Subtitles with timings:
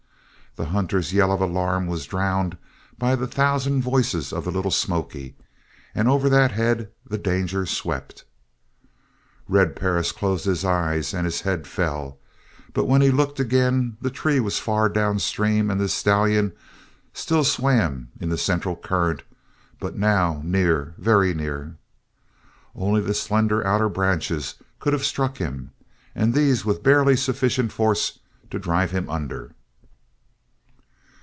[0.57, 2.57] The hunter's yell of alarm was drowned
[2.99, 5.37] by the thousand voices of the Little Smoky,
[5.95, 8.25] and over that head the danger swept.
[9.47, 12.17] Red Perris closed his eyes and his head fell,
[12.73, 16.51] but when he looked again the tree was far down stream and the stallion
[17.13, 19.23] still swam in the central current,
[19.79, 21.77] but now near, very near.
[22.75, 25.71] Only the slender outer branches could have struck him,
[26.13, 29.53] and these with barely sufficient force to drive him under.